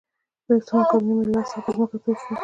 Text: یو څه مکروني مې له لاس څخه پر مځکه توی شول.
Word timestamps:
یو 0.47 0.59
څه 0.67 0.71
مکروني 0.77 1.13
مې 1.17 1.23
له 1.27 1.31
لاس 1.35 1.47
څخه 1.51 1.59
پر 1.65 1.73
مځکه 1.79 1.97
توی 2.03 2.13
شول. 2.21 2.37